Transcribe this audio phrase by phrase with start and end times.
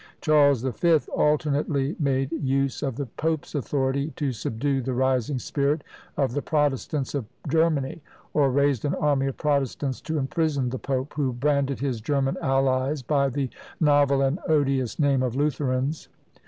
[0.19, 5.83] Charles the Fifth alternately made use of the Pope's authority to subdue the rising spirit
[6.17, 8.01] of the Protestants of Germany,
[8.33, 11.13] or raised an army of Protestants to imprison the Pope!
[11.13, 16.07] who branded his German allies by the novel and odious name of Lutherans.